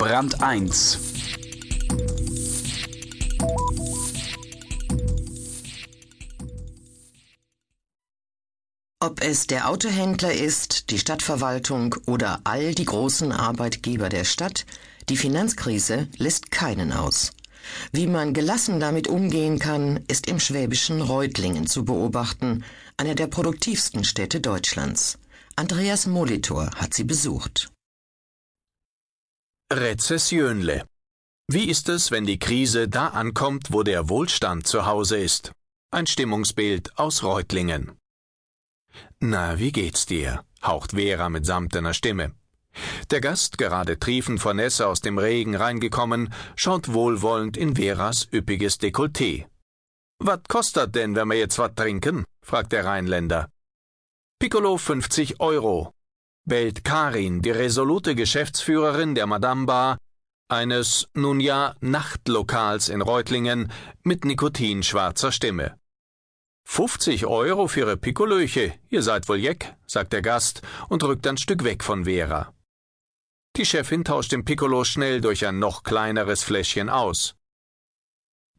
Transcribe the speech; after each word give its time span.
Brand 0.00 0.42
1 0.42 0.98
Ob 8.98 9.22
es 9.22 9.46
der 9.46 9.68
Autohändler 9.68 10.32
ist, 10.32 10.88
die 10.88 10.98
Stadtverwaltung 10.98 11.96
oder 12.06 12.40
all 12.44 12.74
die 12.74 12.86
großen 12.86 13.30
Arbeitgeber 13.30 14.08
der 14.08 14.24
Stadt, 14.24 14.64
die 15.10 15.18
Finanzkrise 15.18 16.08
lässt 16.16 16.50
keinen 16.50 16.94
aus. 16.94 17.32
Wie 17.92 18.06
man 18.06 18.32
gelassen 18.32 18.80
damit 18.80 19.06
umgehen 19.06 19.58
kann, 19.58 20.02
ist 20.08 20.28
im 20.28 20.40
schwäbischen 20.40 21.02
Reutlingen 21.02 21.66
zu 21.66 21.84
beobachten, 21.84 22.64
einer 22.96 23.14
der 23.14 23.26
produktivsten 23.26 24.04
Städte 24.04 24.40
Deutschlands. 24.40 25.18
Andreas 25.56 26.06
Molitor 26.06 26.70
hat 26.76 26.94
sie 26.94 27.04
besucht. 27.04 27.69
Rezessionle. 29.72 30.84
Wie 31.46 31.70
ist 31.70 31.88
es, 31.88 32.10
wenn 32.10 32.26
die 32.26 32.40
Krise 32.40 32.88
da 32.88 33.06
ankommt, 33.08 33.68
wo 33.70 33.84
der 33.84 34.08
Wohlstand 34.08 34.66
zu 34.66 34.84
Hause 34.84 35.18
ist? 35.18 35.52
Ein 35.92 36.08
Stimmungsbild 36.08 36.98
aus 36.98 37.22
Reutlingen. 37.22 37.96
Na, 39.20 39.60
wie 39.60 39.70
geht's 39.70 40.06
dir? 40.06 40.44
haucht 40.60 40.90
Vera 40.90 41.28
mit 41.28 41.46
samtener 41.46 41.94
Stimme. 41.94 42.32
Der 43.12 43.20
Gast, 43.20 43.58
gerade 43.58 44.00
triefend 44.00 44.40
vor 44.40 44.54
Nässe 44.54 44.88
aus 44.88 45.02
dem 45.02 45.18
Regen 45.18 45.54
reingekommen, 45.54 46.34
schaut 46.56 46.92
wohlwollend 46.92 47.56
in 47.56 47.76
Veras 47.76 48.26
üppiges 48.32 48.80
Dekolleté. 48.80 49.46
Wat 50.18 50.48
kostet 50.48 50.96
denn, 50.96 51.14
wenn 51.14 51.28
wir 51.28 51.38
jetzt 51.38 51.58
wat 51.60 51.76
trinken? 51.76 52.24
fragt 52.42 52.72
der 52.72 52.86
Rheinländer. 52.86 53.48
Piccolo 54.40 54.78
50 54.78 55.38
Euro. 55.38 55.94
Bellt 56.50 56.82
Karin, 56.82 57.42
die 57.42 57.52
resolute 57.52 58.16
Geschäftsführerin 58.16 59.14
der 59.14 59.28
Madame 59.28 59.66
Bar, 59.66 59.98
eines, 60.48 61.06
nun 61.14 61.38
ja, 61.38 61.76
Nachtlokals 61.80 62.88
in 62.88 63.02
Reutlingen, 63.02 63.70
mit 64.02 64.24
nikotinschwarzer 64.24 65.30
Stimme. 65.30 65.78
50 66.64 67.26
Euro 67.26 67.68
für 67.68 67.80
Ihre 67.80 67.96
Piccolöche, 67.96 68.74
ihr 68.88 69.02
seid 69.04 69.28
wohl 69.28 69.36
jeck, 69.38 69.76
sagt 69.86 70.12
der 70.12 70.22
Gast 70.22 70.62
und 70.88 71.04
rückt 71.04 71.24
ein 71.28 71.36
Stück 71.36 71.62
weg 71.62 71.84
von 71.84 72.04
Vera. 72.04 72.52
Die 73.56 73.64
Chefin 73.64 74.02
tauscht 74.02 74.32
den 74.32 74.44
Piccolo 74.44 74.82
schnell 74.82 75.20
durch 75.20 75.46
ein 75.46 75.60
noch 75.60 75.84
kleineres 75.84 76.42
Fläschchen 76.42 76.88
aus. 76.88 77.36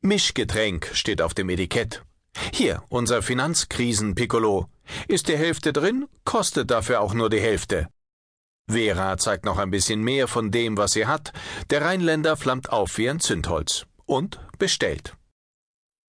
Mischgetränk 0.00 0.92
steht 0.92 1.20
auf 1.20 1.34
dem 1.34 1.48
Etikett. 1.48 2.04
Hier, 2.52 2.84
unser 2.88 3.20
Finanzkrisen-Piccolo. 3.20 4.68
Ist 5.08 5.28
die 5.28 5.36
Hälfte 5.36 5.72
drin, 5.72 6.06
kostet 6.24 6.70
dafür 6.70 7.00
auch 7.00 7.14
nur 7.14 7.30
die 7.30 7.40
Hälfte. 7.40 7.88
Vera 8.70 9.16
zeigt 9.16 9.44
noch 9.44 9.58
ein 9.58 9.70
bisschen 9.70 10.02
mehr 10.02 10.28
von 10.28 10.50
dem, 10.50 10.76
was 10.76 10.92
sie 10.92 11.06
hat. 11.06 11.32
Der 11.70 11.82
Rheinländer 11.82 12.36
flammt 12.36 12.70
auf 12.70 12.96
wie 12.98 13.10
ein 13.10 13.20
Zündholz. 13.20 13.86
Und 14.06 14.40
bestellt. 14.58 15.16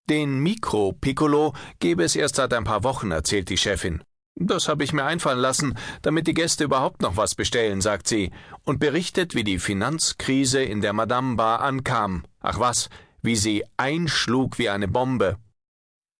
Den 0.09 0.39
Mikro-Piccolo 0.39 1.53
gebe 1.79 2.03
es 2.03 2.15
erst 2.15 2.35
seit 2.35 2.53
ein 2.53 2.63
paar 2.63 2.83
Wochen, 2.83 3.11
erzählt 3.11 3.49
die 3.49 3.57
Chefin. 3.57 4.03
Das 4.35 4.67
habe 4.67 4.83
ich 4.83 4.93
mir 4.93 5.03
einfallen 5.03 5.39
lassen, 5.39 5.77
damit 6.01 6.25
die 6.25 6.33
Gäste 6.33 6.63
überhaupt 6.63 7.01
noch 7.01 7.17
was 7.17 7.35
bestellen, 7.35 7.81
sagt 7.81 8.07
sie, 8.07 8.31
und 8.63 8.79
berichtet, 8.79 9.35
wie 9.35 9.43
die 9.43 9.59
Finanzkrise 9.59 10.63
in 10.63 10.81
der 10.81 10.93
Madame 10.93 11.35
Bar 11.35 11.61
ankam. 11.61 12.23
Ach 12.39 12.59
was, 12.59 12.89
wie 13.21 13.35
sie 13.35 13.63
einschlug 13.77 14.57
wie 14.57 14.69
eine 14.69 14.87
Bombe. 14.87 15.37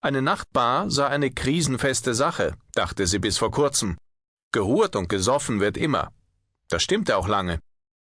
Eine 0.03 0.23
Nachtbar 0.23 0.89
sei 0.89 1.05
eine 1.05 1.29
krisenfeste 1.29 2.15
Sache, 2.15 2.55
dachte 2.73 3.05
sie 3.05 3.19
bis 3.19 3.37
vor 3.37 3.51
kurzem. 3.51 3.97
Gehurt 4.51 4.95
und 4.95 5.09
gesoffen 5.09 5.59
wird 5.59 5.77
immer. 5.77 6.11
Das 6.69 6.81
stimmte 6.81 7.17
auch 7.17 7.27
lange. 7.27 7.59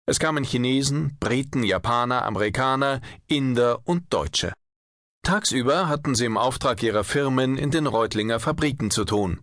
Es 0.06 0.20
kamen 0.20 0.44
Chinesen, 0.44 1.18
Briten, 1.20 1.64
Japaner, 1.64 2.24
Amerikaner, 2.24 3.02
Inder 3.26 3.80
und 3.86 4.14
Deutsche. 4.14 4.54
Tagsüber 5.24 5.88
hatten 5.88 6.14
sie 6.14 6.26
im 6.26 6.38
Auftrag 6.38 6.84
ihrer 6.84 7.04
Firmen 7.04 7.58
in 7.58 7.72
den 7.72 7.88
Reutlinger 7.88 8.40
Fabriken 8.40 8.92
zu 8.92 9.04
tun. 9.04 9.42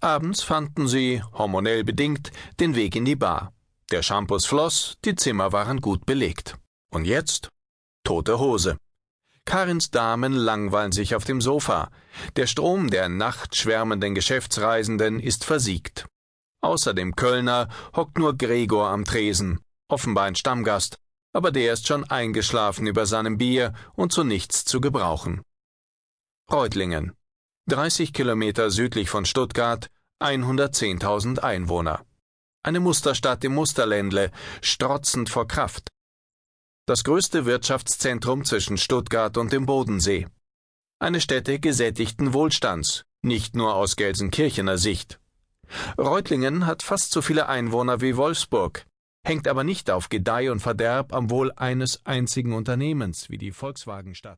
Abends 0.00 0.42
fanden 0.42 0.88
sie, 0.88 1.22
hormonell 1.32 1.84
bedingt, 1.84 2.32
den 2.60 2.74
Weg 2.74 2.96
in 2.96 3.06
die 3.06 3.16
Bar. 3.16 3.54
Der 3.90 4.02
Shampoos 4.02 4.44
floss, 4.44 4.98
die 5.06 5.14
Zimmer 5.14 5.52
waren 5.52 5.80
gut 5.80 6.04
belegt. 6.04 6.58
Und 6.90 7.06
jetzt? 7.06 7.48
Tote 8.04 8.38
Hose. 8.38 8.76
Karins 9.48 9.90
Damen 9.90 10.34
langweilen 10.34 10.92
sich 10.92 11.14
auf 11.14 11.24
dem 11.24 11.40
Sofa. 11.40 11.90
Der 12.36 12.46
Strom 12.46 12.90
der 12.90 13.08
nachtschwärmenden 13.08 14.14
Geschäftsreisenden 14.14 15.18
ist 15.20 15.42
versiegt. 15.42 16.06
Außer 16.60 16.92
dem 16.92 17.16
Kölner 17.16 17.70
hockt 17.96 18.18
nur 18.18 18.36
Gregor 18.36 18.90
am 18.90 19.06
Tresen, 19.06 19.60
offenbar 19.88 20.24
ein 20.24 20.34
Stammgast, 20.34 20.98
aber 21.32 21.50
der 21.50 21.72
ist 21.72 21.86
schon 21.86 22.04
eingeschlafen 22.04 22.86
über 22.86 23.06
seinem 23.06 23.38
Bier 23.38 23.72
und 23.94 24.12
zu 24.12 24.22
nichts 24.22 24.66
zu 24.66 24.82
gebrauchen. 24.82 25.40
Reutlingen. 26.52 27.14
30 27.70 28.12
Kilometer 28.12 28.70
südlich 28.70 29.08
von 29.08 29.24
Stuttgart, 29.24 29.88
110.000 30.20 31.38
Einwohner. 31.38 32.04
Eine 32.62 32.80
Musterstadt 32.80 33.42
im 33.44 33.54
Musterländle, 33.54 34.30
strotzend 34.60 35.30
vor 35.30 35.48
Kraft. 35.48 35.88
Das 36.88 37.04
größte 37.04 37.44
Wirtschaftszentrum 37.44 38.46
zwischen 38.46 38.78
Stuttgart 38.78 39.36
und 39.36 39.52
dem 39.52 39.66
Bodensee. 39.66 40.26
Eine 40.98 41.20
Stätte 41.20 41.60
gesättigten 41.60 42.32
Wohlstands, 42.32 43.04
nicht 43.20 43.54
nur 43.54 43.74
aus 43.74 43.94
Gelsenkirchener 43.96 44.78
Sicht. 44.78 45.20
Reutlingen 45.98 46.64
hat 46.64 46.82
fast 46.82 47.10
so 47.10 47.20
viele 47.20 47.46
Einwohner 47.46 48.00
wie 48.00 48.16
Wolfsburg, 48.16 48.86
hängt 49.22 49.48
aber 49.48 49.64
nicht 49.64 49.90
auf 49.90 50.08
Gedeih 50.08 50.50
und 50.50 50.60
Verderb 50.60 51.12
am 51.12 51.28
Wohl 51.28 51.52
eines 51.56 52.06
einzigen 52.06 52.54
Unternehmens 52.54 53.28
wie 53.28 53.36
die 53.36 53.52
Volkswagenstadt. 53.52 54.36